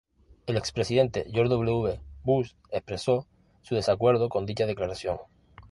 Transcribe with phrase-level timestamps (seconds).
[0.47, 2.01] El expresidente George W.
[2.23, 3.27] Bush expresó
[3.61, 5.19] su desacuerdo con dicha declaración.